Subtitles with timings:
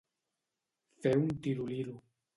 [1.05, 1.95] Fer un tiroliro.